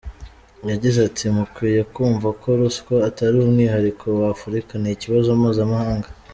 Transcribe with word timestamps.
Yagize 0.71 0.99
ati 1.09 1.25
“Mukwiye 1.35 1.81
kumva 1.93 2.27
ko 2.41 2.47
ruswa 2.59 2.95
atari 3.09 3.35
umwihariko 3.45 4.05
wa 4.19 4.27
Afurika, 4.35 4.71
ni 4.81 4.89
ikibazo 4.95 5.27
mpuzamahanga. 5.39 6.07